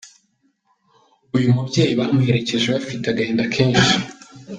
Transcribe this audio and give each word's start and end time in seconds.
Uyu 1.35 1.47
mubyeyi 1.55 1.93
bamuherekeje 1.99 2.67
bafite 2.75 3.05
agahinda 3.09 3.43
kenshi. 3.55 3.93